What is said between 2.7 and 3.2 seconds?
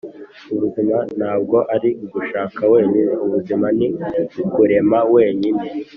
wenyine.